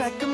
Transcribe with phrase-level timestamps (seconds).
[0.00, 0.31] like a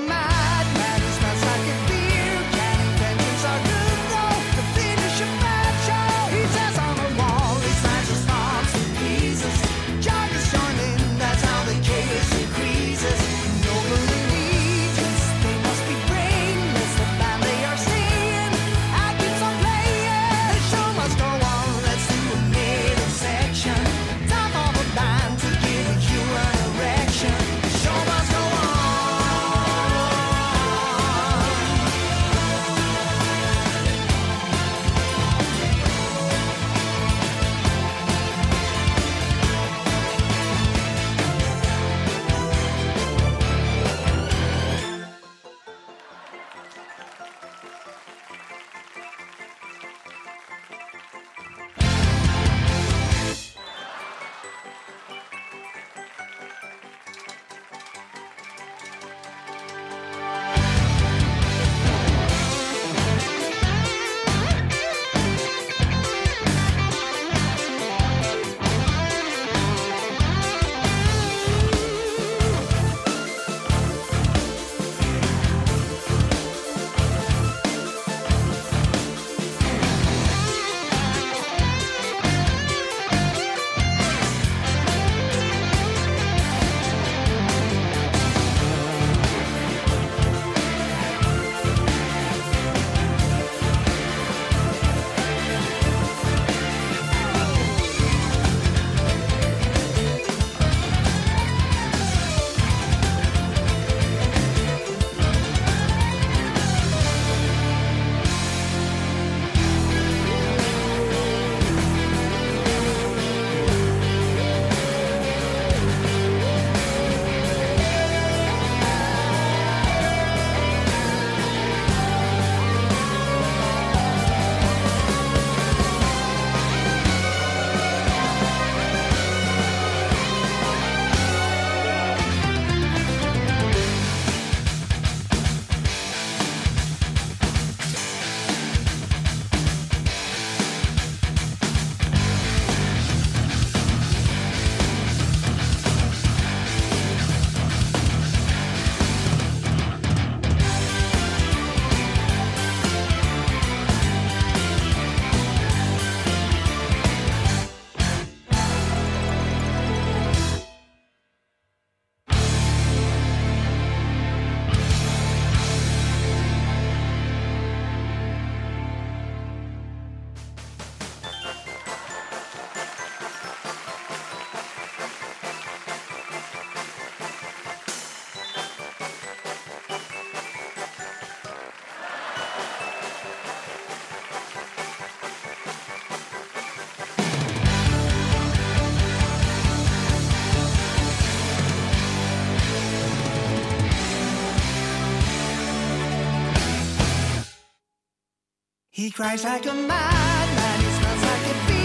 [198.98, 201.77] He cries like a madman, he smells like a beast.